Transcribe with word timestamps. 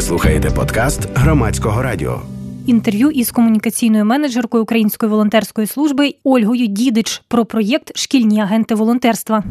Слухаєте 0.00 0.50
подкаст 0.50 1.08
громадського 1.14 1.82
радіо. 1.82 2.20
Інтерв'ю 2.66 3.10
із 3.10 3.30
комунікаційною 3.30 4.04
менеджеркою 4.04 4.62
Української 4.62 5.10
волонтерської 5.10 5.66
служби 5.66 6.14
Ольгою 6.24 6.66
Дідич 6.66 7.22
про 7.28 7.44
проєкт 7.44 7.96
Шкільні 7.96 8.40
агенти 8.40 8.74
волонтерства. 8.74 9.44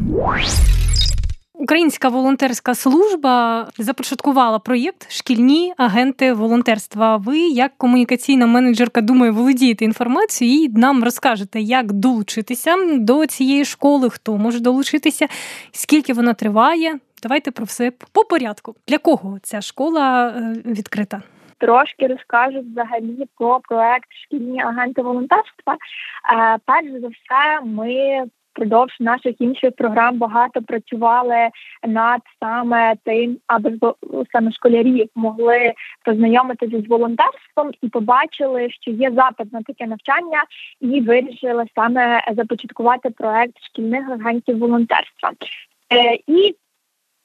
Українська 1.54 2.08
волонтерська 2.08 2.74
служба 2.74 3.66
започаткувала 3.78 4.58
проєкт 4.58 5.12
Шкільні 5.12 5.72
агенти 5.76 6.32
волонтерства. 6.32 7.16
Ви, 7.16 7.38
як 7.38 7.72
комунікаційна 7.76 8.46
менеджерка, 8.46 9.00
думаю, 9.00 9.34
володієте 9.34 9.84
інформацією 9.84 10.64
і 10.64 10.68
нам 10.68 11.04
розкажете, 11.04 11.60
як 11.60 11.92
долучитися 11.92 12.76
до 12.98 13.26
цієї 13.26 13.64
школи, 13.64 14.10
хто 14.10 14.36
може 14.36 14.60
долучитися, 14.60 15.26
скільки 15.72 16.12
вона 16.12 16.34
триває. 16.34 16.98
Давайте 17.22 17.50
про 17.50 17.64
все 17.64 17.92
по 18.12 18.24
порядку. 18.24 18.74
Для 18.88 18.98
кого 18.98 19.38
ця 19.42 19.60
школа 19.60 20.28
е, 20.28 20.70
відкрита? 20.70 21.22
Трошки 21.58 22.06
розкажу 22.06 22.60
взагалі 22.60 23.26
про 23.38 23.60
проект 23.60 24.08
шкільні 24.24 24.60
агенти 24.60 25.02
волонтерства. 25.02 25.74
Е, 25.74 26.58
перш 26.66 26.90
за 26.90 27.08
все, 27.08 27.60
ми 27.64 28.24
впродовж 28.52 28.96
наших 29.00 29.40
інших 29.40 29.76
програм 29.76 30.18
багато 30.18 30.62
працювали 30.62 31.48
над 31.88 32.20
саме 32.40 32.94
тим, 33.04 33.38
аби 33.46 33.78
саме 34.32 34.52
школярі 34.52 35.10
могли 35.14 35.72
познайомитися 36.04 36.80
з 36.80 36.88
волонтерством 36.88 37.70
і 37.82 37.88
побачили, 37.88 38.70
що 38.70 38.90
є 38.90 39.10
запит 39.10 39.52
на 39.52 39.62
таке 39.62 39.86
навчання, 39.86 40.44
і 40.80 41.00
вирішили 41.00 41.64
саме 41.74 42.22
започаткувати 42.36 43.10
проект 43.10 43.64
шкільних 43.64 44.08
агентів 44.10 44.58
волонтерства. 44.58 45.30
Е, 45.92 46.18
і 46.26 46.56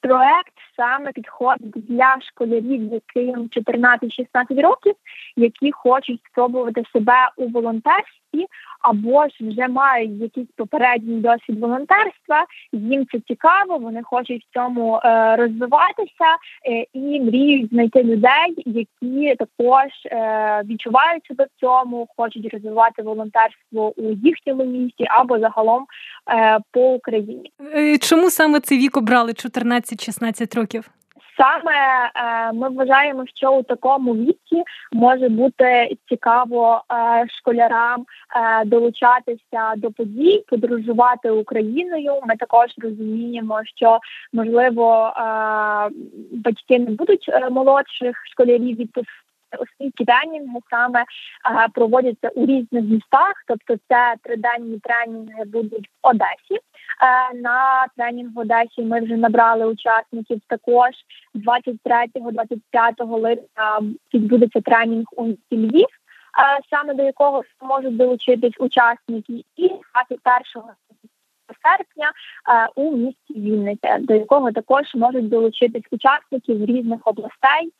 проект 0.06 0.52
саме 0.76 1.12
підходить 1.12 1.86
для 1.88 2.16
школярів, 2.20 2.92
яким 2.92 3.48
14-16 3.48 4.62
років, 4.62 4.94
які 5.36 5.72
хочуть 5.72 6.20
спробувати 6.30 6.82
себе 6.92 7.30
у 7.36 7.48
волонтерстві, 7.48 8.15
або 8.80 9.28
ж 9.28 9.34
вже 9.40 9.68
мають 9.68 10.20
якийсь 10.20 10.48
попередній 10.56 11.20
досвід 11.20 11.60
волонтерства. 11.60 12.44
Їм 12.72 13.06
це 13.12 13.18
цікаво, 13.28 13.78
вони 13.78 14.02
хочуть 14.02 14.44
в 14.44 14.54
цьому 14.54 15.00
е, 15.04 15.36
розвиватися 15.36 16.28
е, 16.68 16.86
і 16.92 17.20
мріють 17.20 17.70
знайти 17.70 18.02
людей, 18.02 18.54
які 18.56 19.34
також 19.38 19.90
е, 20.06 20.62
відчувають 20.64 21.26
себе 21.26 21.44
в 21.44 21.60
цьому, 21.60 22.08
хочуть 22.16 22.54
розвивати 22.54 23.02
волонтерство 23.02 23.92
у 23.96 24.12
їхньому 24.12 24.64
місті 24.64 25.04
або 25.08 25.38
загалом 25.38 25.86
по 26.72 26.80
Україні. 26.80 27.50
Чому 28.00 28.30
саме 28.30 28.60
цей 28.60 28.78
вік 28.78 28.96
обрали 28.96 29.32
14-16 29.32 30.56
років? 30.56 30.90
Саме 31.36 32.10
е, 32.14 32.52
ми 32.52 32.68
вважаємо, 32.68 33.24
що 33.34 33.52
у 33.52 33.62
такому 33.62 34.14
віці 34.14 34.62
може 34.92 35.28
бути 35.28 35.96
цікаво 36.08 36.82
е, 36.92 37.26
школярам 37.28 38.00
е, 38.36 38.64
долучатися 38.64 39.74
до 39.76 39.90
подій, 39.90 40.44
подорожувати 40.48 41.30
Україною. 41.30 42.12
Ми 42.26 42.36
також 42.36 42.70
розуміємо, 42.78 43.60
що 43.76 43.98
можливо 44.32 45.12
батьки 46.32 46.78
не 46.78 46.90
будуть 46.90 47.30
молодших 47.50 48.16
школярів 48.26 48.76
відпускати 48.76 49.25
Оскільки 49.60 50.04
тренінги 50.04 50.58
саме 50.70 51.04
проводяться 51.74 52.28
у 52.28 52.46
різних 52.46 52.84
містах, 52.84 53.32
тобто 53.46 53.76
це 53.88 54.14
триденні 54.22 54.78
тренінги 54.78 55.44
будуть 55.44 55.88
в 56.02 56.06
Одесі. 56.06 56.60
А, 56.98 57.34
на 57.34 57.86
тренінг 57.96 58.30
в 58.34 58.38
Одесі 58.38 58.82
ми 58.82 59.00
вже 59.00 59.16
набрали 59.16 59.66
учасників. 59.66 60.40
Також 60.48 60.90
23-25 61.34 63.20
липня 63.20 63.80
відбудеться 64.14 64.60
тренінг 64.60 65.04
у 65.16 65.26
Львів, 65.52 65.88
саме 66.70 66.94
до 66.94 67.02
якого 67.02 67.42
можуть 67.60 67.96
долучитись 67.96 68.54
учасники, 68.58 69.44
і 69.56 69.68
21 69.68 69.82
серпня 71.62 72.10
е, 72.48 72.68
у 72.74 72.96
місті 72.96 73.34
Вінниця, 73.36 73.98
до 74.00 74.14
якого 74.14 74.52
також 74.52 74.94
можуть 74.94 75.28
долучитись 75.28 75.82
учасників 75.90 76.64
різних 76.64 77.00
областей, 77.04 77.72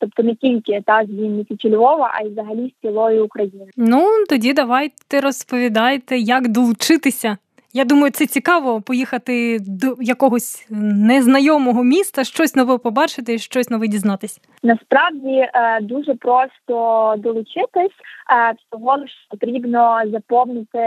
тобто 0.00 0.22
не 0.22 0.34
тільки 0.34 0.82
та 0.86 1.04
з 1.04 1.08
Вінниці 1.08 1.56
чи 1.56 1.68
Львова, 1.70 2.10
а 2.14 2.22
й 2.22 2.28
взагалі 2.28 2.74
з 2.78 2.86
цілої 2.86 3.20
України. 3.20 3.66
Ну 3.76 4.06
тоді 4.28 4.52
давайте 4.52 5.20
розповідайте, 5.20 6.18
як 6.18 6.48
долучитися. 6.48 7.36
Я 7.76 7.84
думаю, 7.84 8.10
це 8.10 8.26
цікаво 8.26 8.80
поїхати 8.80 9.58
до 9.60 9.96
якогось 10.00 10.66
незнайомого 10.70 11.84
міста, 11.84 12.24
щось 12.24 12.54
нове 12.56 12.78
побачити, 12.78 13.38
щось 13.38 13.70
нове 13.70 13.88
дізнатись. 13.88 14.40
Насправді 14.62 15.28
е, 15.54 15.80
дуже 15.80 16.14
просто 16.14 17.14
долучитись. 17.18 17.96
Е, 18.30 18.54
всього 18.58 18.96
лише 18.96 19.14
потрібно 19.30 20.02
заповнити 20.06 20.78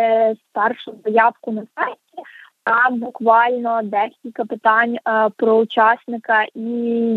старшу 0.50 0.96
заявку 1.06 1.52
на 1.52 1.64
сайті. 1.76 2.30
Там 2.70 3.00
буквально 3.00 3.82
декілька 3.84 4.46
питань 4.46 4.96
е, 4.96 5.30
про 5.38 5.58
учасника 5.58 6.46
і 6.56 6.62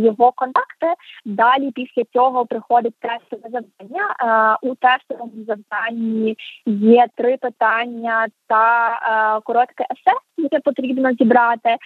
його 0.04 0.32
контакти. 0.32 0.86
Далі 1.24 1.70
після 1.70 2.02
цього 2.12 2.46
приходить 2.46 2.94
тестове 3.00 3.42
завдання. 3.42 4.16
Е, 4.20 4.68
у 4.68 4.74
тестовому 4.74 5.32
завданні 5.46 6.36
є 6.66 7.06
три 7.16 7.36
питання 7.36 8.26
та 8.46 8.88
е, 8.88 9.40
коротке 9.44 9.84
есе, 9.84 10.16
яке 10.36 10.60
потрібно 10.60 11.12
зібрати. 11.12 11.76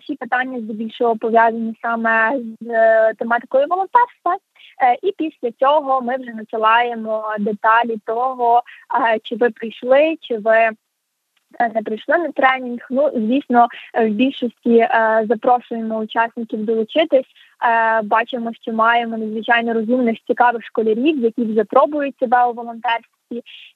Всі 0.00 0.14
питання 0.14 0.60
здебільшого 0.60 1.16
пов'язані 1.16 1.74
саме 1.82 2.40
з 2.60 2.68
тематикою 3.14 3.66
волонтерства. 3.70 4.36
І 5.02 5.12
після 5.18 5.50
цього 5.52 6.00
ми 6.00 6.16
вже 6.16 6.30
надсилаємо 6.30 7.34
деталі 7.38 7.96
того, 8.06 8.62
чи 9.22 9.36
ви 9.36 9.50
прийшли, 9.50 10.16
чи 10.20 10.38
ви 10.38 10.70
не 11.74 11.82
прийшли 11.82 12.18
на 12.18 12.32
тренінг. 12.32 12.86
Ну 12.90 13.10
звісно, 13.14 13.66
в 13.94 14.08
більшості 14.08 14.76
е, 14.76 15.24
запрошуємо 15.28 15.98
учасників 15.98 16.64
долучитись. 16.64 17.26
Е, 17.64 18.02
бачимо, 18.02 18.50
що 18.62 18.72
маємо 18.72 19.18
надзвичайно 19.18 19.74
розумних 19.74 20.18
цікавих 20.26 20.64
школярів, 20.64 21.18
які 21.18 21.44
вже 21.44 21.64
пробують 21.64 22.18
себе 22.18 22.44
у 22.44 22.52
волонтерстві. 22.52 23.21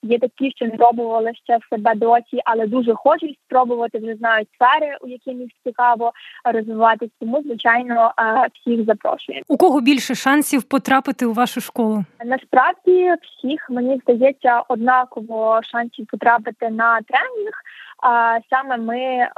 Є 0.03 0.19
такі, 0.19 0.51
що 0.57 0.65
не 0.65 0.71
пробували 0.71 1.33
ще 1.45 1.59
себе 1.71 1.95
досі, 1.95 2.41
але 2.45 2.67
дуже 2.67 2.95
хочуть 2.95 3.39
спробувати, 3.47 3.99
вже 3.99 4.15
знають 4.15 4.49
сфери, 4.55 4.97
у 5.01 5.09
яких 5.09 5.35
їм 5.35 5.49
цікаво 5.65 6.13
розвиватися. 6.45 7.13
Тому 7.21 7.43
звичайно 7.43 8.13
е, 8.19 8.49
всіх 8.55 8.85
запрошуємо. 8.85 9.45
У 9.49 9.57
кого 9.57 9.81
більше 9.81 10.15
шансів 10.15 10.63
потрапити 10.63 11.27
у 11.27 11.33
вашу 11.33 11.61
школу? 11.61 12.05
Насправді 12.25 13.15
всіх 13.23 13.71
мені 13.71 14.01
здається 14.03 14.63
однаково 14.69 15.61
шансів 15.63 16.07
потрапити 16.07 16.71
на 16.71 17.01
тренінг. 17.01 17.63
А 18.03 18.39
саме 18.51 18.77
ми 18.77 19.29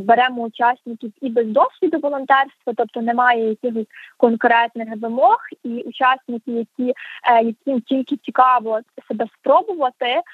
беремо 0.00 0.42
учасників 0.42 1.12
і 1.20 1.28
без 1.30 1.46
досвіду 1.46 1.98
волонтерства, 1.98 2.72
тобто 2.76 3.00
немає 3.00 3.48
якихось 3.48 3.86
конкретних 4.16 4.88
вимог, 4.96 5.36
і 5.64 5.68
учасники, 5.68 6.50
які 6.52 6.92
е, 7.32 7.44
яким 7.44 7.80
тільки 7.80 8.16
цікаво 8.16 8.80
себе 9.08 9.26
спробувати 9.38 9.61
е, 9.70 10.24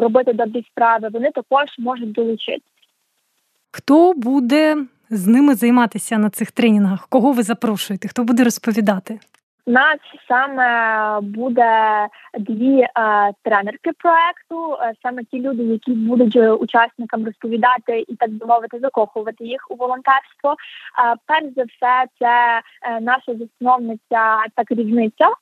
робити 0.00 0.32
добрі 0.32 0.64
справи, 0.70 1.08
вони 1.12 1.30
також 1.30 1.78
можуть 1.78 2.12
долучитися. 2.12 2.64
Хто 3.70 4.12
буде 4.16 4.76
з 5.10 5.26
ними 5.26 5.54
займатися 5.54 6.18
на 6.18 6.30
цих 6.30 6.50
тренінгах? 6.50 7.08
Кого 7.08 7.32
ви 7.32 7.42
запрошуєте? 7.42 8.08
Хто 8.08 8.24
буде 8.24 8.44
розповідати? 8.44 9.20
У 9.68 9.70
нас 9.70 9.98
саме 10.28 11.20
буде 11.20 12.06
дві 12.38 12.80
е, 12.80 12.90
тренерки 13.42 13.90
проекту, 13.98 14.76
е, 14.82 14.92
саме 15.02 15.24
ті 15.24 15.40
люди, 15.40 15.62
які 15.62 15.92
будуть 15.92 16.36
учасникам 16.36 17.24
розповідати 17.24 18.04
і 18.08 18.16
так 18.16 18.30
би 18.30 18.46
мовити, 18.46 18.78
закохувати 18.78 19.44
їх 19.44 19.70
у 19.70 19.74
волонтерство. 19.74 20.50
Е, 20.50 20.56
перш 21.26 21.44
за 21.56 21.62
все, 21.62 22.04
це 22.18 22.62
е, 22.82 23.00
наша 23.00 23.34
засновниця 23.34 24.44
та 24.56 24.64
керівниця 24.64 25.26
е, 25.26 25.32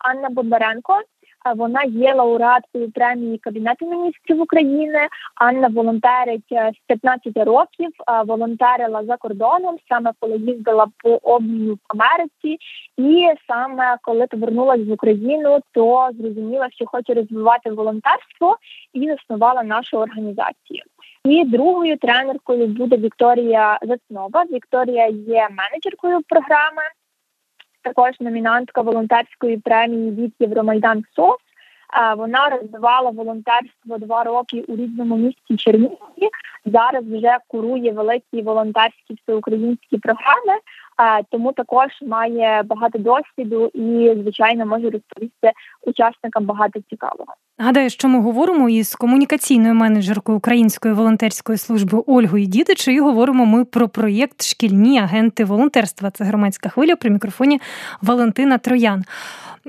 Анна 0.00 0.28
Бондаренко. 0.28 1.00
Вона 1.56 1.82
є 1.82 2.14
лауреаткою 2.14 2.90
премії 2.90 3.38
Кабінету 3.38 3.90
міністрів 3.90 4.40
України. 4.40 5.08
Анна 5.34 5.68
волонтерить 5.68 6.52
е, 6.52 6.72
з 6.74 6.86
15 6.86 7.36
років. 7.36 7.90
Волонтерила 8.26 9.04
за 9.04 9.16
кордоном, 9.16 9.76
саме 9.88 10.10
коли 10.20 10.36
їздила 10.36 10.86
по 11.02 11.18
обміну 11.22 11.74
в 11.74 11.78
Америці, 11.88 12.58
і 12.96 13.28
саме 13.48 13.96
коли 14.02 14.26
повернулася 14.26 14.84
в 14.84 14.92
Україну, 14.92 15.58
то 15.72 16.10
зрозуміла, 16.18 16.68
що 16.70 16.86
хоче 16.86 17.14
розвивати 17.14 17.70
волонтерство 17.70 18.56
і 18.92 19.08
заснувала 19.08 19.62
нашу 19.62 19.98
організацію. 19.98 20.82
І 21.24 21.44
другою 21.44 21.96
тренеркою 21.96 22.66
буде 22.66 22.96
Вікторія 22.96 23.78
Заснова. 23.82 24.44
Вікторія 24.44 25.06
є 25.06 25.48
менеджеркою 25.50 26.20
програми 26.28 26.82
також 27.82 28.20
номінантка 28.20 28.80
волонтерської 28.80 29.56
премії 29.56 30.10
від 30.10 30.32
Євромайдан 30.38 31.04
СОС. 31.16 31.38
Вона 32.16 32.48
розвивала 32.48 33.10
волонтерство 33.10 33.98
два 33.98 34.24
роки 34.24 34.64
у 34.68 34.76
рідному 34.76 35.16
місті 35.16 35.56
Чернігові. 35.56 36.30
Зараз 36.64 37.04
вже 37.04 37.38
курує 37.48 37.92
великі 37.92 38.42
волонтерські 38.42 39.14
всеукраїнські 39.22 39.98
програми. 39.98 40.58
Тому 41.30 41.52
також 41.52 41.88
має 42.06 42.62
багато 42.62 42.98
досвіду 42.98 43.70
і, 43.74 44.20
звичайно, 44.22 44.66
може 44.66 44.90
розповісти 44.90 45.52
учасникам 45.82 46.44
багато 46.44 46.80
цікавого. 46.90 47.34
Гадаю, 47.58 47.90
що 47.90 48.08
ми 48.08 48.20
говоримо 48.20 48.68
із 48.68 48.94
комунікаційною 48.94 49.74
менеджеркою 49.74 50.38
Української 50.38 50.94
волонтерської 50.94 51.58
служби 51.58 52.02
Ольгою 52.06 52.46
Дідич, 52.46 52.88
і 52.88 53.00
говоримо 53.00 53.46
ми 53.46 53.64
про 53.64 53.88
проєкт 53.88 54.42
Шкільні 54.42 54.98
агенти 54.98 55.44
волонтерства. 55.44 56.10
Це 56.10 56.24
громадська 56.24 56.68
хвиля 56.68 56.96
при 56.96 57.10
мікрофоні 57.10 57.60
Валентина 58.02 58.58
Троян. 58.58 59.04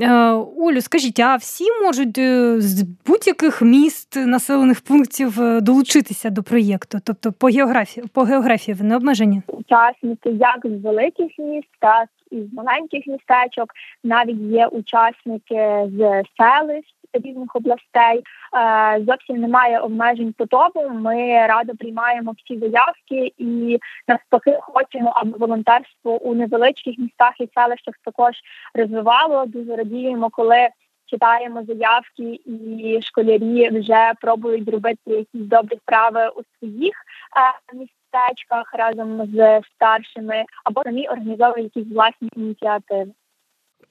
Е, 0.02 0.32
Олю, 0.58 0.82
скажіть, 0.82 1.20
а 1.20 1.36
всі 1.36 1.64
можуть 1.84 2.18
е, 2.18 2.62
з 2.62 2.84
будь-яких 3.06 3.62
міст 3.62 4.16
населених 4.16 4.82
пунктів 4.82 5.42
е, 5.42 5.62
долучитися 5.62 6.30
до 6.30 6.44
проєкту? 6.44 6.98
Тобто 7.04 7.32
по 7.32 7.48
географії 7.48 8.06
по 8.14 8.22
географії 8.22 8.76
вони 8.76 8.96
обмежені? 8.96 9.42
Учасники 9.48 10.30
як 10.30 10.60
з 10.64 10.84
великих 10.84 11.40
міст, 11.40 11.68
так 11.80 12.10
і 12.32 12.42
з 12.42 12.54
маленьких 12.54 13.08
містечок, 13.08 13.70
навіть 14.04 14.42
є 14.42 14.68
учасники 14.68 15.90
з 15.98 16.24
селищ 16.38 16.96
різних 17.14 17.56
областей. 17.56 18.24
Е, 18.58 19.04
зовсім 19.08 19.38
немає 19.38 19.80
обмежень 19.80 20.34
по 20.38 20.46
тому. 20.46 20.90
Ми 20.90 21.48
радо 21.48 21.74
приймаємо 21.76 22.36
всі 22.38 22.60
заявки 22.60 23.34
і 23.38 23.80
навпаки 24.08 24.58
хочемо, 24.62 25.14
аби 25.16 25.38
волонтерство 25.38 26.22
у 26.22 26.36
невеличких 26.36 26.98
містах 26.98 27.34
і 27.40 27.50
селищах 27.56 27.96
також 28.06 28.34
розвивало. 28.76 29.46
Дуже 29.46 29.76
радіємо, 29.76 30.30
коли. 30.30 30.70
Читаємо 31.06 31.64
заявки, 31.64 32.40
і 32.46 33.00
школярі 33.04 33.70
вже 33.70 34.14
пробують 34.22 34.70
робити 34.70 35.00
якісь 35.06 35.48
добрі 35.48 35.78
справи 35.78 36.30
у 36.36 36.42
своїх 36.58 36.94
е, 37.38 37.76
містечках 37.76 38.74
разом 38.74 39.26
з 39.26 39.62
старшими, 39.76 40.44
або 40.64 40.84
самі 40.84 41.08
організовують 41.08 41.76
якісь 41.76 41.94
власні 41.94 42.30
ініціативи. 42.36 43.12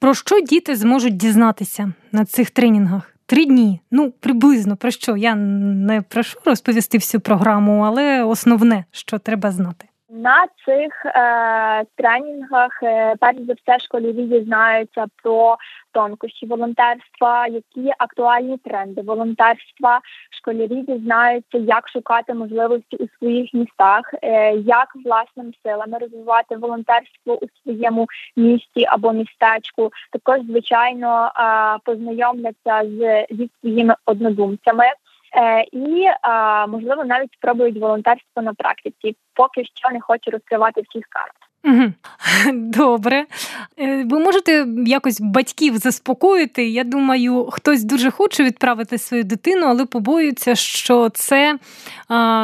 Про 0.03 0.15
що 0.15 0.41
діти 0.41 0.77
зможуть 0.77 1.17
дізнатися 1.17 1.93
на 2.13 2.25
цих 2.25 2.51
тренінгах? 2.51 3.15
Три 3.27 3.45
дні. 3.45 3.81
Ну, 3.91 4.11
приблизно 4.21 4.77
про 4.77 4.91
що? 4.91 5.17
Я 5.17 5.35
не 5.35 6.03
прошу 6.03 6.39
розповісти 6.45 6.99
всю 6.99 7.21
програму, 7.21 7.81
але 7.81 8.23
основне, 8.23 8.85
що 8.91 9.19
треба 9.19 9.53
знати. 9.53 9.87
На 10.15 10.47
цих 10.65 11.07
е, 11.07 11.85
тренінгах 11.97 12.83
е, 12.83 13.15
перш 13.21 13.39
за 13.39 13.53
все 13.53 13.79
школярі 13.79 14.23
дізнаються 14.23 15.07
про 15.23 15.57
тонкощі 15.93 16.47
волонтерства, 16.47 17.47
які 17.47 17.93
актуальні 17.99 18.59
тренди 18.59 19.03
волонтерства. 19.03 20.01
Школярі 20.31 20.83
дізнаються, 20.83 21.59
як 21.59 21.89
шукати 21.89 22.35
можливості 22.35 22.97
у 22.97 23.09
своїх 23.19 23.55
містах, 23.55 24.15
е, 24.23 24.55
як 24.57 24.89
власними 25.05 25.53
силами 25.63 25.99
розвивати 25.99 26.57
волонтерство 26.57 27.39
у 27.45 27.47
своєму 27.63 28.07
місті 28.37 28.85
або 28.89 29.13
містечку. 29.13 29.93
Також 30.11 30.41
звичайно 30.41 31.27
е, 31.27 31.79
познайомляться 31.85 32.83
з 32.85 33.27
зі 33.31 33.51
своїми 33.61 33.95
однодумцями. 34.07 34.85
Е, 35.35 35.65
і 35.73 36.07
можливо 36.69 37.05
навіть 37.05 37.33
спробують 37.33 37.81
волонтерство 37.81 38.43
на 38.43 38.55
практиці. 38.55 39.17
Поки 39.35 39.65
що 39.65 39.91
не 39.93 40.01
хочу 40.01 40.31
розкривати 40.31 40.83
всіх 40.89 41.05
карт. 41.09 41.33
Добре. 42.53 43.27
Е, 43.79 44.05
ви 44.05 44.19
можете 44.19 44.67
якось 44.87 45.21
батьків 45.21 45.77
заспокоїти. 45.77 46.69
Я 46.69 46.85
думаю, 46.85 47.49
хтось 47.53 47.85
дуже 47.85 48.11
хоче 48.11 48.45
відправити 48.45 48.99
свою 48.99 49.25
дитину, 49.25 49.67
але 49.67 49.87
побоюється, 49.87 50.55
що 50.55 51.09
це 51.09 51.59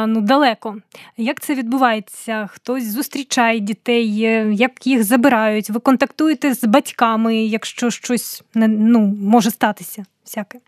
ну, 0.07 0.21
далеко. 0.21 0.75
Як 1.17 1.39
це 1.39 1.55
відбувається? 1.55 2.47
Хтось 2.51 2.83
зустрічає 2.83 3.59
дітей, 3.59 4.23
е, 4.23 4.53
як 4.53 4.87
їх 4.87 5.03
забирають? 5.03 5.69
Ви 5.69 5.79
контактуєте 5.79 6.53
з 6.53 6.63
батьками, 6.63 7.35
якщо 7.35 7.89
щось 7.89 8.43
ну, 8.55 8.99
може 9.21 9.51
статися 9.51 10.05
всяке? 10.25 10.59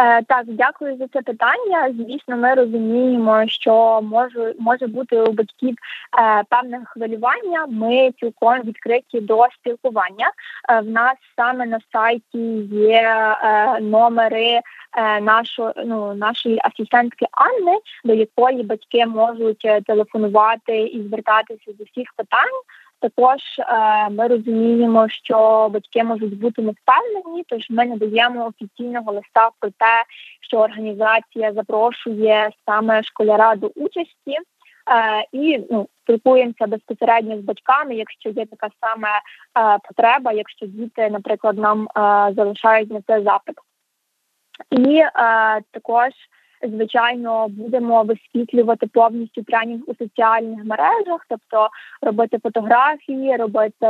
Е, 0.00 0.22
так, 0.22 0.44
дякую 0.46 0.96
за 0.96 1.08
це 1.08 1.22
питання. 1.22 1.94
Звісно, 1.98 2.36
ми 2.36 2.54
розуміємо, 2.54 3.44
що 3.46 4.00
може 4.02 4.54
може 4.58 4.86
бути 4.86 5.20
у 5.20 5.32
батьків 5.32 5.74
е, 6.18 6.42
певне 6.48 6.80
хвилювання. 6.86 7.66
Ми 7.68 8.10
цілком 8.20 8.62
відкриті 8.62 9.20
до 9.20 9.46
спілкування. 9.54 10.32
Е, 10.70 10.80
в 10.80 10.90
нас 10.90 11.14
саме 11.36 11.66
на 11.66 11.78
сайті 11.92 12.38
є 12.72 13.36
номери 13.80 14.60
нашої 15.20 15.72
ну, 15.84 16.14
нашої 16.14 16.60
асистентки 16.64 17.26
Анни, 17.32 17.78
до 18.04 18.14
якої 18.14 18.62
батьки 18.62 19.06
можуть 19.06 19.66
телефонувати 19.86 20.78
і 20.78 21.02
звертатися 21.02 21.72
з 21.78 21.80
усіх 21.80 22.12
питань. 22.16 22.60
Також 23.00 23.40
е, 23.58 24.10
ми 24.10 24.28
розуміємо, 24.28 25.08
що 25.08 25.68
батьки 25.72 26.04
можуть 26.04 26.38
бути 26.38 26.62
невпевнені, 26.62 27.44
тож 27.48 27.70
ми 27.70 27.86
не 27.86 27.96
даємо 27.96 28.46
офіційного 28.46 29.12
листа 29.12 29.50
про 29.60 29.70
те, 29.70 30.04
що 30.40 30.58
організація 30.58 31.52
запрошує 31.52 32.50
саме 32.66 33.02
школяра 33.02 33.54
до 33.54 33.66
участі. 33.66 34.38
Е, 34.90 35.26
і 35.32 35.66
ну, 35.70 35.88
спілкуємося 36.02 36.66
безпосередньо 36.66 37.38
з 37.38 37.40
батьками, 37.40 37.94
якщо 37.94 38.28
є 38.28 38.46
така 38.46 38.68
саме 38.80 39.08
е, 39.08 39.78
потреба, 39.88 40.32
якщо 40.32 40.66
діти, 40.66 41.10
наприклад, 41.10 41.58
нам 41.58 41.88
залишають 42.36 42.90
на 42.90 43.02
це 43.06 43.22
запит. 43.22 43.56
І 44.70 45.02
також 45.70 46.10
звичайно 46.62 47.48
будемо 47.48 48.02
висвітлювати 48.02 48.86
повністю 48.86 49.42
тренінг 49.42 49.82
у 49.86 49.94
соціальних 49.94 50.64
мережах, 50.64 51.26
тобто 51.28 51.68
робити 52.02 52.38
фотографії, 52.42 53.36
робити 53.36 53.86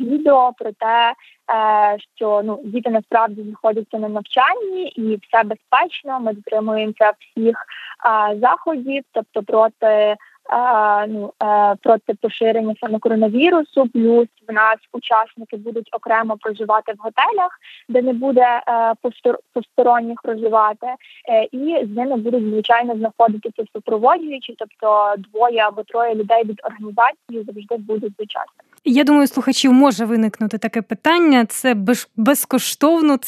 відео 0.00 0.52
про 0.58 0.72
те, 0.72 1.12
е, 1.12 1.96
що 2.16 2.42
ну 2.44 2.60
діти 2.64 2.90
насправді 2.90 3.42
знаходяться 3.42 3.98
на 3.98 4.08
навчанні 4.08 4.88
і 4.88 5.16
все 5.16 5.42
безпечно. 5.42 6.20
Ми 6.20 6.32
дотримуємося 6.32 7.12
всіх 7.18 7.56
е, 7.56 8.38
заходів, 8.40 9.02
тобто 9.12 9.42
проти 9.42 10.16
проти 11.82 12.14
поширення 12.20 12.74
саме 12.80 12.98
коронавірусу. 12.98 13.86
Плюс 13.92 14.28
в 14.48 14.52
нас 14.52 14.76
учасники 14.92 15.56
будуть 15.56 15.88
окремо 15.92 16.36
проживати 16.36 16.92
в 16.92 16.96
готелях, 16.98 17.50
де 17.88 18.02
не 18.02 18.12
буде 18.12 18.62
е, 18.68 18.94
посторонніх 19.52 20.22
проживати, 20.22 20.86
е, 21.28 21.48
і 21.52 21.86
з 21.86 21.96
ними 21.96 22.16
будуть 22.16 22.50
звичайно 22.50 22.96
знаходитися 22.96 23.62
супроводжуючі, 23.72 24.54
тобто 24.58 25.14
двоє 25.18 25.60
або 25.60 25.82
троє 25.82 26.14
людей 26.14 26.44
від 26.44 26.60
організації 26.64 27.44
завжди 27.44 27.76
будуть 27.76 28.14
учасники. 28.18 28.66
Я 28.84 29.04
думаю, 29.04 29.26
слухачів 29.26 29.72
може 29.72 30.04
виникнути 30.04 30.58
таке 30.58 30.82
питання: 30.82 31.46
це 31.46 31.74
безкоштовно 32.16 33.18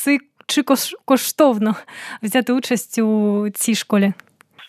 чи 0.47 0.63
коштовно 1.05 1.75
взяти 2.23 2.53
участь 2.53 2.99
у 2.99 3.47
цій 3.51 3.75
школі? 3.75 4.13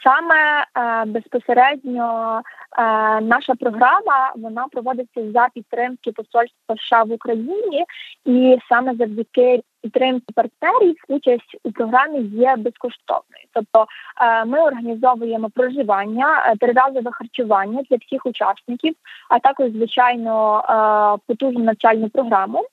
Саме 0.04 0.62
е, 0.62 1.06
безпосередньо 1.06 2.42
е, 2.78 2.82
наша 3.22 3.56
програма 3.56 4.34
вона 4.36 4.68
проводиться 4.72 5.32
за 5.32 5.48
підтримки 5.54 6.12
посольства 6.12 6.76
США 6.78 7.04
в 7.04 7.12
Україні, 7.12 7.86
і 8.26 8.58
саме 8.70 8.96
завдяки 8.96 9.62
підтримки 9.82 10.26
партнерів 10.36 10.96
участь 11.08 11.58
у 11.64 11.72
програмі 11.72 12.20
є 12.20 12.56
безкоштовною. 12.58 13.46
Тобто 13.54 13.86
е, 14.22 14.46
ми 14.46 14.60
організовуємо 14.60 15.50
проживання, 15.50 16.44
е, 16.46 16.56
триразове 16.58 17.12
харчування 17.12 17.82
для 17.90 17.98
всіх 17.98 18.26
учасників, 18.26 18.96
а 19.30 19.40
також 19.40 19.72
звичайно 19.72 20.60
е, 20.60 21.22
потужну 21.28 21.64
навчальну 21.64 22.10
програму 22.10 22.66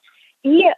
і 0.42 0.62
е, 0.62 0.74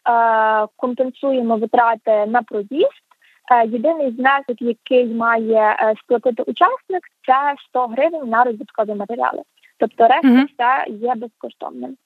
компенсуємо 0.77 1.57
витрати 1.57 2.27
на 2.27 2.43
проїзд. 2.43 3.08
Е, 3.51 3.67
єдиний 3.67 4.11
знесок, 4.13 4.63
який 4.63 5.07
має 5.07 5.77
е, 5.81 5.95
сплатити 6.05 6.43
учасник, 6.43 7.03
це 7.27 7.55
100 7.69 7.87
гривень 7.87 8.29
на 8.29 8.45
розвиткові 8.45 8.95
матеріали. 8.95 9.43
Тобто, 9.79 10.09
решта 10.09 10.29
угу. 10.29 10.45
все 10.45 10.93
є 11.07 11.15
безкоштовним. 11.15 11.97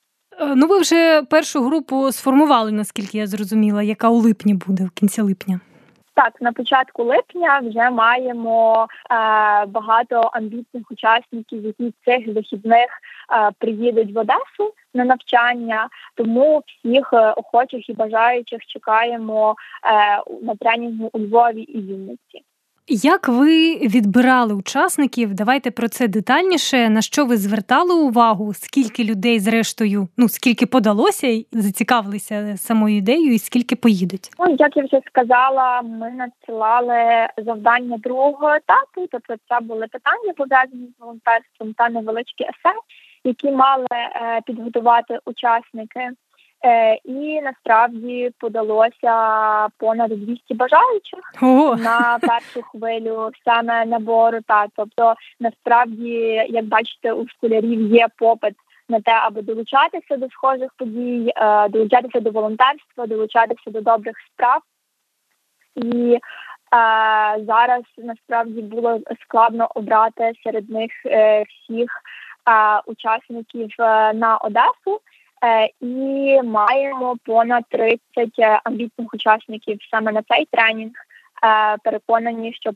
Е, 0.40 0.54
ну, 0.56 0.66
ви 0.66 0.78
вже 0.78 1.22
першу 1.22 1.62
групу 1.62 2.12
сформували, 2.12 2.72
наскільки 2.72 3.18
я 3.18 3.26
зрозуміла, 3.26 3.82
яка 3.82 4.08
у 4.08 4.16
липні 4.16 4.54
буде 4.54 4.84
в 4.84 4.90
кінці 4.90 5.22
липня. 5.22 5.60
Так, 6.14 6.40
на 6.40 6.52
початку 6.52 7.04
липня 7.04 7.60
вже 7.64 7.90
маємо 7.90 8.86
е, 9.10 9.66
багато 9.66 10.30
амбітних 10.32 10.90
учасників, 10.90 11.64
які 11.64 11.94
цих 12.04 12.34
вихідних 12.34 12.88
приїдуть 13.58 14.14
в 14.14 14.18
Одесу 14.18 14.74
на 14.94 15.04
навчання. 15.04 15.88
Тому 16.14 16.62
всіх 16.66 17.12
е, 17.12 17.30
охочих 17.30 17.88
і 17.88 17.92
бажаючих 17.92 18.66
чекаємо 18.66 19.54
е, 19.84 20.22
на 20.42 20.54
тренінгу 20.54 21.10
у 21.12 21.18
Львові 21.18 21.62
і 21.62 21.80
Вінниці. 21.80 22.42
Як 22.88 23.28
ви 23.28 23.76
відбирали 23.76 24.54
учасників? 24.54 25.34
Давайте 25.34 25.70
про 25.70 25.88
це 25.88 26.08
детальніше. 26.08 26.88
На 26.88 27.02
що 27.02 27.26
ви 27.26 27.36
звертали 27.36 27.94
увагу? 27.94 28.54
Скільки 28.54 29.04
людей, 29.04 29.40
зрештою, 29.40 30.08
ну 30.16 30.28
скільки 30.28 30.66
подалося 30.66 31.26
і 31.26 31.46
зацікавилися 31.52 32.56
самою 32.56 32.96
ідеєю, 32.96 33.34
і 33.34 33.38
скільки 33.38 33.76
поїдуть? 33.76 34.30
Ну 34.38 34.56
як 34.58 34.76
я 34.76 34.84
вже 34.84 35.00
сказала, 35.06 35.82
ми 35.82 36.10
надсилали 36.10 37.28
завдання 37.36 37.98
другого 37.98 38.54
етапу. 38.54 39.06
Тобто, 39.10 39.34
це 39.48 39.60
були 39.60 39.86
питання 39.86 40.32
пов'язані 40.36 40.86
з 40.98 41.00
волонтерством 41.00 41.74
та 41.76 41.88
невеличкі 41.88 42.44
есе. 42.44 42.74
Які 43.24 43.50
мали 43.50 43.86
підготувати 44.46 45.18
учасники. 45.24 46.10
І 47.04 47.40
насправді 47.40 48.30
подалося 48.38 49.68
понад 49.78 50.10
200 50.10 50.54
бажаючих 50.54 51.20
Ого. 51.42 51.76
на 51.76 52.18
першу 52.22 52.62
хвилю 52.72 53.30
саме 53.44 53.84
набору. 53.84 54.38
Та 54.46 54.66
тобто, 54.76 55.14
насправді, 55.40 56.12
як 56.48 56.64
бачите, 56.64 57.12
у 57.12 57.28
школярів 57.28 57.94
є 57.94 58.06
попит 58.18 58.54
на 58.88 59.00
те, 59.00 59.12
аби 59.12 59.42
долучатися 59.42 60.16
до 60.16 60.28
схожих 60.28 60.70
подій, 60.76 61.32
долучатися 61.70 62.20
до 62.20 62.30
волонтерства, 62.30 63.06
долучатися 63.06 63.70
до 63.70 63.80
добрих 63.80 64.16
справ. 64.32 64.60
І 65.76 66.18
Зараз 67.46 67.82
насправді 67.98 68.62
було 68.62 69.00
складно 69.24 69.68
обрати 69.74 70.32
серед 70.44 70.70
них 70.70 70.90
е, 71.06 71.42
всіх 71.42 71.90
учасників 72.86 73.70
е, 73.78 74.12
на 74.12 74.36
Одесу. 74.36 75.00
Е, 75.44 75.70
і 75.80 76.42
маємо 76.42 77.16
понад 77.24 77.64
30 77.68 78.00
амбітних 78.64 79.14
учасників 79.14 79.78
саме 79.90 80.12
на 80.12 80.22
цей 80.22 80.48
тренінг. 80.52 80.92
Переконані, 81.84 82.52
що 82.52 82.72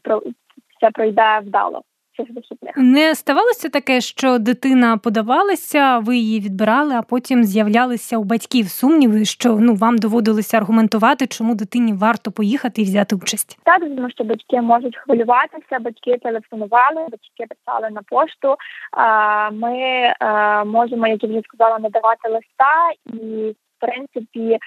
це 0.81 0.91
пройде 0.91 1.39
вдало 1.39 1.83
цих 2.17 2.27
вихідних. 2.35 2.77
Не 2.77 3.15
ставалося 3.15 3.69
таке, 3.69 4.01
що 4.01 4.39
дитина 4.39 4.97
подавалася, 4.97 5.99
ви 5.99 6.17
її 6.17 6.41
відбирали, 6.41 6.95
а 6.95 7.03
потім 7.03 7.45
з'являлися 7.45 8.19
у 8.19 8.25
батьків 8.25 8.69
сумніви, 8.69 9.25
що 9.25 9.57
ну 9.61 9.75
вам 9.75 9.99
доводилося 9.99 10.57
аргументувати, 10.57 11.27
чому 11.27 11.55
дитині 11.55 11.93
варто 11.93 12.33
поїхати 12.33 12.83
і 12.83 12.85
взяти 12.85 13.17
участь. 13.17 13.59
Так, 13.63 13.81
тому 13.81 14.11
що 14.11 14.25
батьки 14.25 14.61
можуть 14.61 14.97
хвилюватися, 14.97 15.79
батьки 15.81 16.19
телефонували, 16.23 17.07
батьки 17.11 17.47
писали 17.49 17.91
на 17.91 18.03
пошту. 18.03 18.57
Ми 19.53 19.73
можемо, 20.71 21.07
як 21.07 21.23
я 21.23 21.29
вже 21.29 21.41
сказала, 21.45 21.79
надавати 21.79 22.29
листа 22.29 22.93
і. 23.07 23.55
В 23.77 23.79
принципі, 23.79 24.59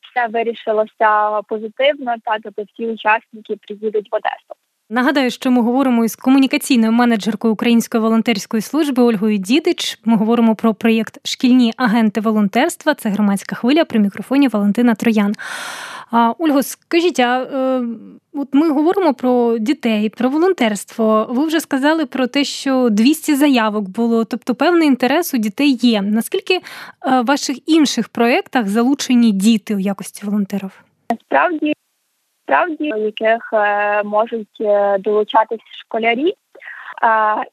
все 0.00 0.26
вирішилося 0.32 1.42
позитивно, 1.48 2.14
та 2.24 2.38
тобто 2.42 2.62
всі 2.62 2.86
учасники 2.86 3.56
приїдуть 3.56 4.08
в 4.12 4.14
Одесу. 4.14 4.63
Нагадаю, 4.94 5.30
що 5.30 5.50
ми 5.50 5.62
говоримо 5.62 6.04
із 6.04 6.16
комунікаційною 6.16 6.92
менеджеркою 6.92 7.54
Української 7.54 8.02
волонтерської 8.02 8.60
служби 8.60 9.02
Ольгою 9.02 9.38
Дідич. 9.38 9.98
Ми 10.04 10.16
говоримо 10.16 10.54
про 10.54 10.74
проєкт 10.74 11.28
Шкільні 11.28 11.72
агенти 11.76 12.20
волонтерства. 12.20 12.94
Це 12.94 13.08
громадська 13.08 13.56
хвиля 13.56 13.84
при 13.84 13.98
мікрофоні 13.98 14.48
Валентина 14.48 14.94
Троян. 14.94 15.34
А, 16.10 16.32
Ольго, 16.38 16.62
скажіть, 16.62 17.20
а 17.20 17.42
е, 17.42 17.82
от 18.32 18.48
ми 18.52 18.70
говоримо 18.70 19.14
про 19.14 19.58
дітей, 19.58 20.08
про 20.08 20.28
волонтерство. 20.28 21.26
Ви 21.30 21.46
вже 21.46 21.60
сказали 21.60 22.06
про 22.06 22.26
те, 22.26 22.44
що 22.44 22.88
200 22.90 23.34
заявок 23.34 23.88
було, 23.88 24.24
тобто 24.24 24.54
певний 24.54 24.88
інтерес 24.88 25.34
у 25.34 25.36
дітей 25.38 25.78
є. 25.82 26.02
Наскільки 26.02 26.54
е, 26.54 26.60
в 27.20 27.24
ваших 27.24 27.68
інших 27.68 28.08
проєктах 28.08 28.68
залучені 28.68 29.32
діти 29.32 29.74
у 29.74 29.78
якості 29.78 30.26
волонтерів? 30.26 30.70
Насправді 31.10 31.74
справді, 32.44 32.84
яких 32.84 33.50
е, 33.52 34.02
можуть 34.02 34.60
е, 34.60 34.98
долучатись 34.98 35.60
школярі. 35.80 36.34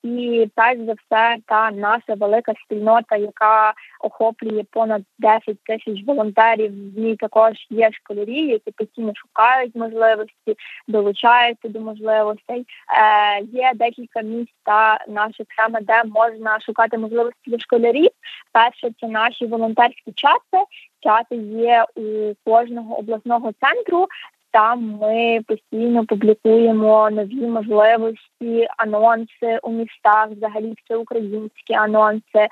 І 0.04 0.50
перш 0.56 0.80
за 0.80 0.94
все, 0.94 1.38
та 1.46 1.72
наша 1.72 2.14
велика 2.14 2.54
спільнота, 2.66 3.16
яка 3.16 3.74
охоплює 4.00 4.64
понад 4.72 5.02
10 5.20 5.64
тисяч 5.64 6.04
волонтерів. 6.08 6.72
В 6.96 7.00
ній 7.00 7.16
також 7.16 7.54
є 7.70 7.92
школярі, 7.92 8.48
які 8.48 8.72
постійно 8.72 9.12
шукають 9.16 9.76
можливості, 9.76 10.56
долучаються 10.88 11.70
до 11.70 11.80
можливостей. 11.80 12.66
Е, 12.98 13.42
Є 13.42 13.72
декілька 13.76 14.22
місць 14.22 14.54
та 14.64 15.06
наших 15.08 15.48
саме, 15.58 15.80
де 15.82 16.04
можна 16.04 16.60
шукати 16.60 16.98
можливості 16.98 17.40
для 17.46 17.60
школярів. 17.60 18.10
Перше 18.52 18.90
це 19.00 19.08
наші 19.08 19.46
волонтерські 19.46 20.12
чати. 20.16 20.66
Чати 21.00 21.36
є 21.36 21.86
у 21.96 22.34
кожного 22.46 23.00
обласного 23.00 23.52
центру. 23.62 24.08
Там 24.52 25.00
ми 25.02 25.42
постійно 25.48 26.06
публікуємо 26.06 27.10
нові 27.10 27.48
можливості, 27.48 28.68
анонси 28.78 29.60
у 29.64 29.72
містах, 29.72 30.28
взагалі 30.30 30.76
всеукраїнські 30.84 31.74
анонси, 31.74 32.40
е, 32.40 32.50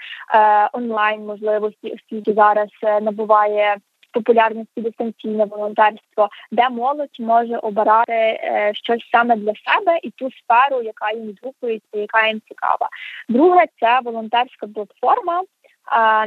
онлайн 0.74 1.26
можливості, 1.26 1.92
оскільки 1.92 2.34
зараз 2.34 2.70
е, 2.84 3.02
набуває 3.02 3.78
популярності 4.14 4.82
дистанційне 4.82 5.46
волонтерство, 5.46 6.30
де 6.52 6.70
молодь 6.70 7.20
може 7.20 7.58
обирати 7.58 8.14
е, 8.14 8.72
щось 8.74 9.10
саме 9.12 9.36
для 9.36 9.54
себе 9.56 10.00
і 10.04 10.10
ту 10.10 10.30
сферу, 10.32 10.82
яка 10.82 11.12
їм 11.12 11.28
відгукується, 11.28 11.98
яка 11.98 12.28
їм 12.28 12.42
цікава. 12.48 12.90
Друге 13.30 13.66
це 13.80 14.00
волонтерська 14.04 14.68
платформа. 14.68 15.44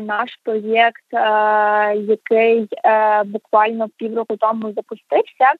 Наш 0.00 0.38
проєкт, 0.42 1.04
який 1.96 2.68
буквально 3.24 3.88
півроку 3.88 4.36
тому 4.36 4.72
запустився, 4.72 5.52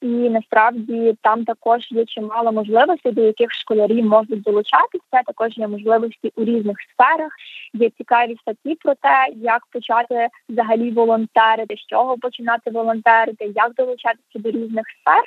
і 0.00 0.06
насправді 0.06 1.14
там 1.22 1.44
також 1.44 1.92
є 1.92 2.04
чимало 2.04 2.52
можливостей, 2.52 3.12
до 3.12 3.22
яких 3.22 3.52
школярі 3.52 4.02
можуть 4.02 4.42
долучатися. 4.42 5.22
Також 5.26 5.58
є 5.58 5.68
можливості 5.68 6.32
у 6.36 6.44
різних 6.44 6.76
сферах. 6.80 7.32
Є 7.74 7.90
цікаві 7.90 8.36
статті 8.40 8.74
про 8.74 8.94
те, 8.94 9.26
як 9.36 9.66
почати 9.72 10.28
взагалі 10.48 10.90
волонтерити, 10.90 11.76
з 11.76 11.86
чого 11.86 12.18
починати 12.18 12.70
волонтерити, 12.70 13.52
як 13.54 13.74
долучатися 13.74 14.38
до 14.38 14.50
різних 14.50 14.84
сфер. 15.00 15.24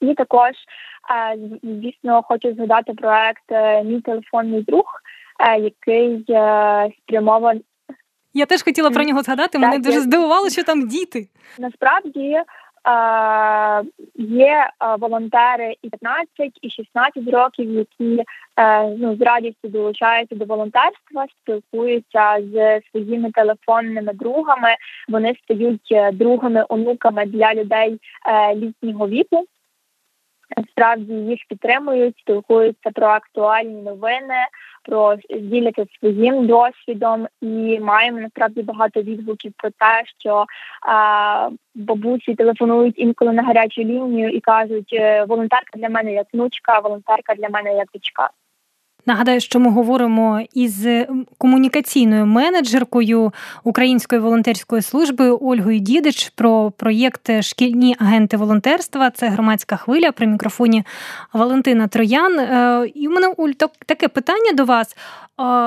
І 0.00 0.14
також, 0.14 0.52
звісно, 1.62 2.22
хочу 2.22 2.54
згадати 2.54 2.92
проект 2.92 3.52
е, 3.52 3.84
Мій 3.84 4.00
телефонний 4.00 4.62
друг, 4.62 4.84
е, 4.84 5.29
який 5.60 6.24
е, 6.30 6.90
спрямований. 6.98 7.64
Я 8.34 8.46
теж 8.46 8.62
хотіла 8.62 8.90
про 8.90 9.04
нього 9.04 9.22
згадати. 9.22 9.58
Мене 9.58 9.72
так, 9.72 9.82
дуже 9.82 10.00
здивувало, 10.00 10.50
що 10.50 10.62
там 10.62 10.88
діти. 10.88 11.28
Насправді 11.58 12.42
Є 14.14 14.70
волонтери 14.98 15.76
і 15.82 15.90
15, 15.90 16.58
і 16.62 16.70
16 16.70 17.28
років, 17.28 17.70
які 17.70 18.24
е, 18.56 18.88
ну 18.88 19.16
з 19.16 19.20
радістю 19.20 19.68
долучаються 19.68 20.34
до 20.34 20.44
волонтерства, 20.44 21.26
спілкуються 21.42 22.36
з 22.52 22.80
своїми 22.90 23.30
телефонними 23.30 24.12
другами. 24.12 24.76
Вони 25.08 25.34
стають 25.44 25.88
е, 25.92 26.12
другими 26.12 26.64
онуками 26.68 27.26
для 27.26 27.54
людей 27.54 28.00
е, 28.26 28.54
літнього 28.54 29.08
віку. 29.08 29.44
Справді 30.70 31.12
їх 31.12 31.40
підтримують, 31.48 32.18
спілкуються 32.18 32.90
про 32.90 33.06
актуальні 33.06 33.82
новини, 33.82 34.46
про 34.82 35.16
діляться 35.40 35.84
своїм 36.00 36.46
досвідом, 36.46 37.26
і 37.42 37.80
маємо 37.80 38.20
насправді 38.20 38.62
багато 38.62 39.02
відгуків 39.02 39.52
про 39.56 39.70
те, 39.70 40.02
що 40.18 40.44
а, 40.86 41.50
бабусі 41.74 42.34
телефонують 42.34 42.98
інколи 42.98 43.32
на 43.32 43.42
гарячу 43.42 43.80
лінію 43.80 44.28
і 44.28 44.40
кажуть, 44.40 44.92
«Е, 44.92 45.24
волонтерка 45.24 45.78
для 45.78 45.88
мене 45.88 46.12
як 46.12 46.26
внучка, 46.32 46.78
волонтерка 46.78 47.34
для 47.34 47.48
мене 47.48 47.76
як 47.76 47.88
дочка. 47.94 48.30
Нагадаю, 49.06 49.40
що 49.40 49.60
ми 49.60 49.70
говоримо 49.70 50.40
із 50.54 50.86
комунікаційною 51.38 52.26
менеджеркою 52.26 53.32
Української 53.64 54.20
волонтерської 54.20 54.82
служби 54.82 55.30
Ольгою 55.30 55.78
Дідич 55.78 56.32
про 56.34 56.70
проєкт 56.70 57.42
Шкільні 57.42 57.96
агенти 57.98 58.36
волонтерства. 58.36 59.10
Це 59.10 59.28
громадська 59.28 59.76
хвиля 59.76 60.12
при 60.12 60.26
мікрофоні 60.26 60.84
Валентина 61.32 61.88
Троян. 61.88 62.38
Е, 62.38 62.86
і 62.94 63.08
в 63.08 63.10
мене 63.10 63.34
Оль, 63.36 63.50
таке 63.86 64.08
питання 64.08 64.52
до 64.52 64.64
вас. 64.64 64.96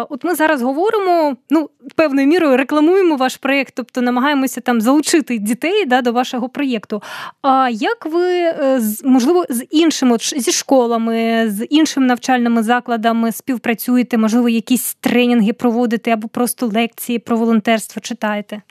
От 0.09 0.23
ми 0.23 0.35
зараз 0.35 0.61
говоримо, 0.61 1.35
ну 1.49 1.69
певною 1.95 2.27
мірою 2.27 2.57
рекламуємо 2.57 3.15
ваш 3.15 3.37
проєкт, 3.37 3.73
тобто 3.75 4.01
намагаємося 4.01 4.61
там 4.61 4.81
залучити 4.81 5.37
дітей 5.37 5.85
да, 5.85 6.01
до 6.01 6.11
вашого 6.11 6.49
проєкту. 6.49 7.01
А 7.41 7.69
як 7.71 8.05
ви 8.05 8.25
е, 8.29 8.81
можливо 9.03 9.45
з 9.49 9.65
іншими 9.71 10.17
зі 10.19 10.51
школами, 10.51 11.45
з 11.49 11.65
іншими 11.65 12.05
навчальними 12.05 12.63
закладами 12.63 13.22
співпрацюєте? 13.31 14.17
Можливо, 14.17 14.49
якісь 14.49 14.95
тренінги 14.95 15.53
проводите 15.53 16.13
або 16.13 16.27
просто 16.27 16.67
лекції 16.67 17.19
про 17.19 17.37
волонтерство 17.37 18.01
читаєте? 18.01 18.61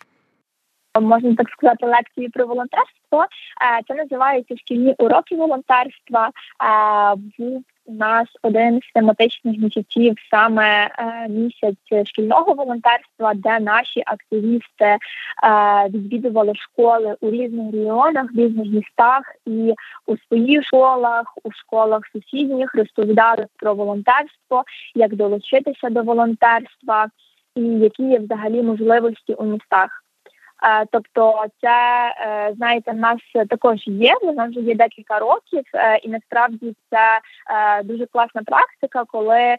Можна 1.01 1.35
так 1.35 1.51
сказати, 1.51 1.87
лекції 1.87 2.29
про 2.29 2.47
волонтерство. 2.47 3.23
Е, 3.23 3.27
це 3.89 3.95
називається 3.95 4.57
шкільні 4.57 4.95
уроки 4.99 5.37
волонтерства. 5.37 6.27
Е, 6.27 7.17
був 7.39 7.65
у 7.85 7.95
нас 7.95 8.29
один 8.43 8.81
з 8.81 8.93
тематичних 8.93 9.59
місяців 9.59 10.15
саме 10.31 10.87
е, 10.87 11.29
місяць 11.29 12.09
шкільного 12.09 12.55
волонтерства, 12.55 13.35
де 13.35 13.61
наші 13.61 14.03
активісти 14.07 14.97
відвідували 15.89 16.55
школи 16.55 17.17
у 17.21 17.31
різних 17.31 17.73
регіонах, 17.73 18.27
в 18.35 18.39
різних 18.39 18.67
містах 18.67 19.23
і 19.47 19.75
у 20.07 20.17
своїх 20.17 20.65
школах, 20.65 21.35
у 21.45 21.53
школах 21.53 22.03
сусідніх 22.13 22.75
розповідали 22.75 23.47
про 23.57 23.75
волонтерство, 23.75 24.65
як 24.95 25.15
долучитися 25.15 25.91
до 25.91 26.03
волонтерства 26.03 27.07
і 27.55 27.61
які 27.61 28.03
є 28.03 28.19
взагалі 28.19 28.63
можливості 28.63 29.35
у 29.35 29.45
містах. 29.45 30.02
Е, 30.65 30.87
тобто, 30.93 31.45
це 31.61 31.69
е, 32.21 32.55
знаєте, 32.57 32.93
в 32.93 32.97
нас 32.97 33.19
також 33.49 33.87
є. 33.87 34.15
В 34.23 34.35
нас 34.35 34.51
вже 34.51 34.61
є 34.61 34.75
декілька 34.75 35.19
років, 35.19 35.63
е, 35.75 35.97
і 35.97 36.09
насправді 36.09 36.75
це 36.91 37.21
дуже 37.85 38.07
класна 38.07 38.43
практика, 38.43 39.05
коли 39.07 39.57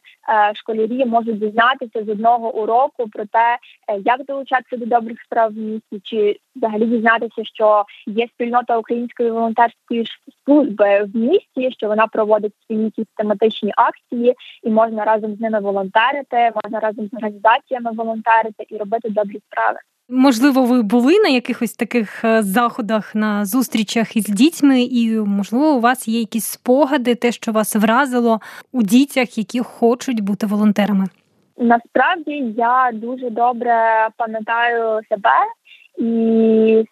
школярі 0.55 1.05
можуть 1.05 1.39
дізнатися 1.39 2.03
з 2.05 2.09
одного 2.09 2.55
уроку 2.55 3.09
про 3.09 3.25
те, 3.25 3.57
як 4.05 4.25
долучатися 4.25 4.77
до 4.77 4.85
добрих 4.85 5.21
справ 5.21 5.51
в 5.51 5.57
місті, 5.57 5.99
чи 6.03 6.39
взагалі 6.55 6.85
дізнатися, 6.85 7.43
що 7.43 7.85
є 8.07 8.27
спільнота 8.27 8.77
української 8.77 9.31
волонтерської 9.31 10.05
служби 10.45 11.03
в 11.03 11.17
місті, 11.17 11.71
що 11.71 11.87
вона 11.87 12.07
проводить 12.07 12.53
спільні 12.63 12.91
систематичні 12.95 13.73
акції, 13.77 14.35
і 14.63 14.69
можна 14.69 15.05
разом 15.05 15.35
з 15.35 15.39
ними 15.39 15.59
волонтерити, 15.59 16.51
можна 16.63 16.79
разом 16.79 17.09
з 17.13 17.13
організаціями 17.13 17.91
волонтерити 17.91 18.65
і 18.69 18.77
робити 18.77 19.09
добрі 19.09 19.41
справи. 19.47 19.79
Можливо, 20.15 20.65
ви 20.65 20.81
були 20.81 21.19
на 21.19 21.29
якихось 21.29 21.73
таких 21.73 22.25
е, 22.25 22.41
заходах 22.41 23.15
на 23.15 23.45
зустрічах 23.45 24.15
із 24.15 24.25
дітьми, 24.25 24.81
і 24.81 25.19
можливо, 25.19 25.73
у 25.73 25.79
вас 25.79 26.07
є 26.07 26.19
якісь 26.19 26.45
спогади, 26.45 27.15
те, 27.15 27.31
що 27.31 27.51
вас 27.51 27.75
вразило 27.75 28.39
у 28.71 28.83
дітях, 28.83 29.37
які 29.37 29.59
хочуть 29.59 30.21
бути 30.21 30.47
волонтерами. 30.47 31.05
Насправді 31.57 32.53
я 32.57 32.91
дуже 32.93 33.29
добре 33.29 34.07
пам'ятаю 34.17 35.01
себе 35.09 35.37
і 35.97 36.85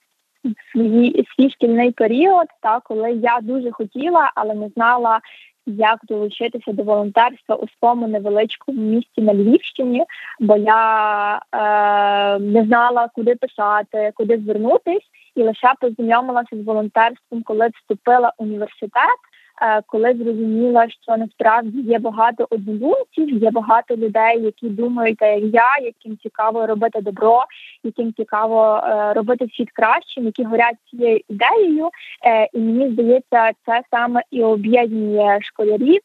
свій, 0.73 1.25
свій 1.35 1.49
шкільний 1.49 1.91
період, 1.91 2.47
та 2.61 2.79
коли 2.79 3.11
я 3.11 3.39
дуже 3.41 3.71
хотіла, 3.71 4.31
але 4.35 4.53
не 4.53 4.69
знала, 4.69 5.19
як 5.65 5.99
долучитися 6.03 6.71
до 6.71 6.83
волонтерства 6.83 7.55
у 7.55 7.67
своєму 7.67 8.07
невеличкому 8.07 8.81
місті 8.81 9.21
на 9.21 9.33
Львівщині, 9.33 10.03
бо 10.39 10.57
я 10.57 11.35
е, 11.35 12.39
не 12.39 12.65
знала, 12.65 13.09
куди 13.15 13.35
писати, 13.35 14.11
куди 14.15 14.37
звернутись, 14.37 15.03
і 15.35 15.43
лише 15.43 15.73
познайомилася 15.81 16.55
з 16.55 16.65
волонтерством, 16.65 17.43
коли 17.43 17.69
вступила 17.75 18.33
в 18.37 18.43
університет. 18.43 19.19
Е, 19.63 19.81
коли 19.87 20.13
зрозуміла, 20.13 20.89
що 20.89 21.17
насправді 21.17 21.81
є 21.81 21.99
багато 21.99 22.47
однодумців, 22.49 23.29
є 23.29 23.51
багато 23.51 23.95
людей, 23.95 24.41
які 24.41 24.69
думають, 24.69 25.21
як 25.21 25.43
я, 25.53 25.77
яким 25.81 26.17
цікаво 26.17 26.67
робити 26.67 27.01
добро, 27.01 27.43
яким 27.83 28.13
цікаво 28.13 28.83
е, 28.83 29.13
робити 29.13 29.47
світ 29.57 29.71
кращим, 29.71 30.25
які 30.25 30.43
горять 30.43 30.75
цією 30.89 31.19
ідеєю. 31.29 31.89
Е, 32.25 32.49
і 32.53 32.59
мені 32.59 32.93
здається, 32.93 33.51
це 33.65 33.81
саме 33.91 34.21
і 34.31 34.43
об'єднує 34.43 35.39
школярів, 35.41 36.01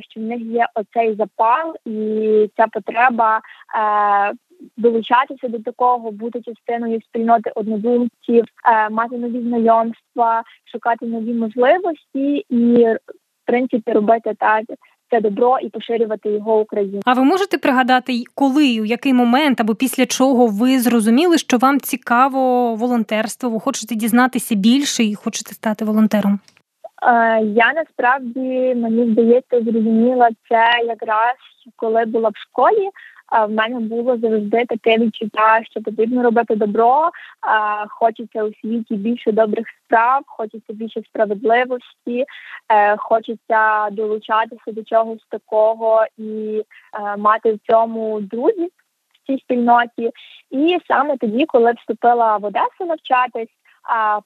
що 0.00 0.20
в 0.20 0.22
них 0.22 0.40
є 0.40 0.66
оцей 0.74 1.14
запал 1.14 1.74
і 1.86 2.50
ця 2.56 2.66
потреба 2.66 3.40
долучатися 4.78 5.48
до 5.48 5.58
такого, 5.58 6.10
бути 6.10 6.40
частиною 6.42 7.00
спільноти 7.00 7.52
однодумців, 7.54 8.44
е, 8.64 8.90
мати 8.90 9.18
нові 9.18 9.40
знайомства, 9.40 10.42
шукати 10.72 11.06
нові 11.06 11.34
можливості 11.34 12.44
і 12.48 12.84
в 12.84 13.46
принципі 13.46 13.92
робити 13.92 14.32
так. 14.38 14.64
Це 15.10 15.20
добро 15.20 15.58
і 15.58 15.68
поширювати 15.68 16.30
його 16.30 16.60
Україну. 16.60 17.00
А 17.04 17.14
ви 17.14 17.24
можете 17.24 17.58
пригадати, 17.58 18.12
коли 18.34 18.80
у 18.80 18.84
який 18.84 19.12
момент 19.12 19.60
або 19.60 19.74
після 19.74 20.06
чого 20.06 20.46
ви 20.46 20.78
зрозуміли, 20.78 21.38
що 21.38 21.58
вам 21.58 21.80
цікаво 21.80 22.74
волонтерство? 22.74 23.50
Ви 23.50 23.60
хочете 23.60 23.94
дізнатися 23.94 24.54
більше 24.54 25.04
і 25.04 25.14
хочете 25.14 25.54
стати 25.54 25.84
волонтером? 25.84 26.40
Е, 27.02 27.42
я 27.44 27.72
насправді 27.72 28.74
мені 28.74 29.12
здається 29.12 29.62
зрозуміла 29.62 30.28
це 30.48 30.86
якраз 30.86 31.36
коли 31.76 32.04
була 32.04 32.28
в 32.28 32.36
школі 32.36 32.88
в 33.32 33.48
мене 33.48 33.80
було 33.80 34.18
завжди 34.18 34.64
таке 34.64 34.98
відчуття, 34.98 35.60
що 35.70 35.82
потрібно 35.82 36.22
робити 36.22 36.56
добро. 36.56 37.10
Хочеться 37.88 38.44
у 38.44 38.54
світі 38.54 38.94
більше 38.94 39.32
добрих 39.32 39.66
справ, 39.84 40.22
хочеться 40.26 40.72
більше 40.72 41.02
справедливості, 41.02 42.24
е, 42.68 42.96
хочеться 42.96 43.90
долучатися 43.90 44.72
до 44.72 44.82
чогось 44.82 45.26
такого 45.28 46.04
і 46.18 46.62
е, 46.94 47.16
мати 47.16 47.52
в 47.52 47.58
цьому 47.58 48.20
друзів 48.20 48.68
в 48.68 49.26
цій 49.26 49.38
спільноті. 49.38 50.10
І 50.50 50.78
саме 50.88 51.16
тоді, 51.16 51.46
коли 51.46 51.72
вступила 51.72 52.36
в 52.36 52.44
Одесу 52.44 52.84
навчатись 52.86 53.57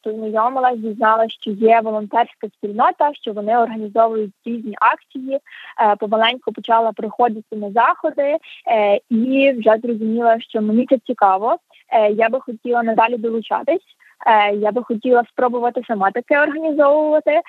познайомилась, 0.03 0.79
дізналася, 0.79 1.35
що 1.41 1.51
є 1.51 1.81
волонтерська 1.81 2.49
спільнота, 2.49 3.11
що 3.15 3.33
вони 3.33 3.59
організовують 3.59 4.33
різні 4.45 4.75
акції. 4.81 5.41
Е, 5.81 5.97
помаленьку 5.97 6.53
почала 6.53 6.93
приходити 6.93 7.57
на 7.57 7.71
заходи 7.71 8.37
е, 8.67 9.01
і 9.11 9.53
вже 9.53 9.77
зрозуміла, 9.83 10.41
що 10.41 10.63
мені 10.63 10.87
це 10.87 10.99
цікаво. 11.07 11.57
Е, 11.89 12.13
я 12.13 12.29
би 12.29 12.41
хотіла 12.41 12.83
надалі 12.83 13.17
долучатись. 13.17 13.97
Я 14.55 14.73
би 14.73 14.83
хотіла 14.83 15.25
спробувати 15.25 15.83
сама 15.89 16.11
таке 16.11 16.43
організовувати, 16.43 17.41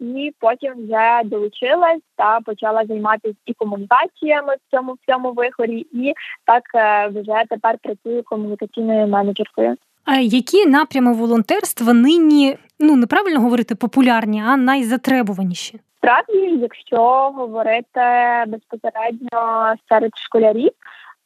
і 0.00 0.32
потім 0.40 0.72
вже 0.72 1.20
долучилась 1.24 2.00
та 2.16 2.40
почала 2.40 2.86
займатися 2.86 3.34
і 3.46 3.54
комунікаціями 3.54 4.54
в 4.54 4.76
цьому 4.76 4.92
в 4.92 4.98
цьому 5.06 5.32
вихорі, 5.32 5.86
і 5.92 6.14
так 6.44 6.62
вже 7.10 7.44
тепер 7.48 7.78
працюю 7.82 8.22
комунікаційною 8.22 9.06
менеджеркою. 9.06 9.76
Які 10.16 10.66
напрями 10.66 11.12
волонтерства 11.12 11.92
нині 11.92 12.56
ну 12.80 12.96
неправильно 12.96 13.40
говорити 13.40 13.74
популярні, 13.74 14.42
а 14.46 14.56
найзатребуваніші? 14.56 15.80
Справді, 15.98 16.38
якщо 16.38 17.30
говорити 17.30 18.00
безпосередньо 18.46 19.74
серед 19.88 20.10
школярів, 20.16 20.70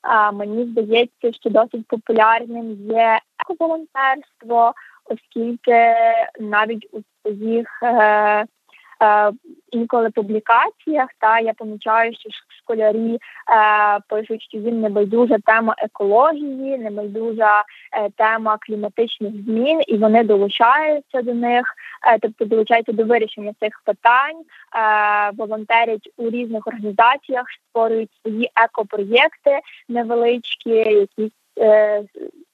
а 0.03 0.33
мені 0.33 0.65
здається, 0.65 1.33
що 1.33 1.51
досить 1.51 1.87
популярним 1.87 2.77
є 2.91 3.21
ековолонтерство, 3.41 4.73
оскільки 5.05 5.95
навіть 6.41 6.89
у 6.93 6.99
своїх 7.23 7.83
е, 7.83 8.47
Е, 9.03 9.33
інколи 9.71 10.11
публікаціях 10.11 11.09
та 11.19 11.39
я 11.39 11.53
помічаю, 11.53 12.13
що 12.15 12.31
школярі 12.73 13.15
е, 13.15 13.19
пишуть, 14.09 14.43
що 14.43 14.59
їм 14.59 14.81
не 14.81 14.89
байдужа 14.89 15.37
тема 15.47 15.75
екології, 15.79 16.79
не 16.79 16.91
байдужа 16.91 17.65
е, 17.93 18.11
тема 18.17 18.59
кліматичних 18.61 19.33
змін, 19.45 19.83
і 19.87 19.97
вони 19.97 20.25
долучаються 20.25 21.23
до 21.23 21.35
них, 21.35 21.67
е, 22.13 22.19
тобто 22.21 22.45
долучаються 22.45 22.93
до 22.93 23.05
вирішення 23.05 23.53
цих 23.61 23.83
питань, 23.85 24.37
е, 24.41 25.31
волонтерять 25.37 26.09
у 26.17 26.31
різних 26.31 26.67
організаціях, 26.67 27.45
створюють 27.69 28.11
свої 28.23 28.51
екопроєкти 28.65 29.61
невеличкі, 29.89 30.71
якісь 30.71 31.33
е, 31.59 32.03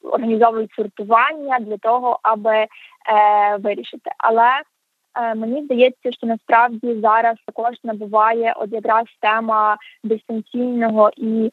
організовують 0.03 0.73
сортування 0.77 1.59
для 1.61 1.77
того, 1.77 2.19
аби 2.23 2.55
е, 2.57 2.69
вирішити. 3.59 4.11
Але 4.19 4.51
мені 5.37 5.65
здається, 5.65 6.13
що 6.13 6.27
насправді 6.27 7.01
зараз 7.03 7.37
також 7.47 7.77
набуває 7.85 8.55
от 8.57 8.73
якраз 8.73 9.05
тема 9.21 9.77
дистанційного 10.05 11.11
і 11.17 11.51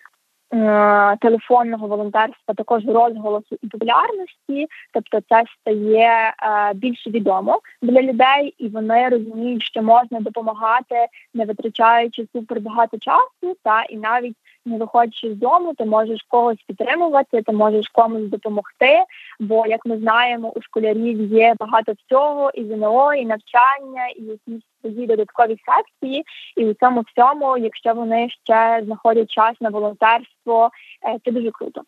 е, 0.53 1.17
телефонного 1.21 1.87
волонтерства, 1.87 2.53
також 2.55 2.85
розголосу 2.85 3.57
і 3.61 3.67
популярності, 3.67 4.67
тобто 4.93 5.19
це 5.29 5.43
стає 5.61 6.09
е, 6.09 6.33
більш 6.73 7.07
відомо 7.07 7.59
для 7.81 8.01
людей, 8.01 8.55
і 8.57 8.67
вони 8.67 9.09
розуміють, 9.09 9.63
що 9.63 9.81
можна 9.81 10.19
допомагати, 10.19 11.07
не 11.33 11.45
витрачаючи 11.45 12.27
супер 12.33 12.59
багато 12.59 12.97
часу, 12.97 13.57
та 13.63 13.83
і 13.83 13.97
навіть 13.97 14.35
не 14.65 14.77
виходячи 14.77 15.33
з 15.33 15.35
дому, 15.37 15.73
ти 15.77 15.85
можеш 15.85 16.25
когось 16.27 16.57
підтримувати, 16.67 17.41
ти 17.41 17.51
можеш 17.51 17.87
комусь 17.87 18.29
допомогти. 18.29 19.03
Бо, 19.39 19.65
як 19.67 19.85
ми 19.85 19.97
знаємо, 19.97 20.51
у 20.55 20.61
школярів 20.61 21.33
є 21.33 21.55
багато 21.59 21.93
всього, 22.05 22.51
і 22.53 22.65
ЗНО, 22.65 23.13
і 23.13 23.25
навчання, 23.25 24.07
і 24.15 24.21
якісь 24.21 24.63
свої 24.81 25.07
додаткові 25.07 25.57
секції. 25.65 26.23
І 26.57 26.65
у 26.65 26.73
цьому 26.73 27.03
всьому, 27.07 27.57
якщо 27.57 27.93
вони 27.93 28.29
ще 28.43 28.81
знаходять 28.85 29.31
час 29.31 29.53
на 29.61 29.69
волонтерство, 29.69 30.69
е, 31.07 31.17
це 31.25 31.31
дуже 31.31 31.51
круто. 31.51 31.81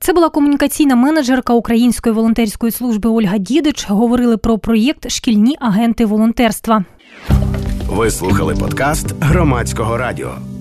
Це 0.00 0.12
була 0.12 0.28
комунікаційна 0.28 0.96
менеджерка 0.96 1.52
Української 1.52 2.14
волонтерської 2.14 2.72
служби 2.72 3.10
Ольга 3.10 3.38
Дідич. 3.38 3.90
Говорили 3.90 4.36
про 4.36 4.58
проєкт 4.58 5.10
Шкільні 5.10 5.56
агенти 5.60 6.06
волонтерства. 6.06 6.84
Ви 7.90 8.10
слухали 8.10 8.54
подкаст 8.54 9.24
громадського 9.24 9.96
радіо. 9.96 10.57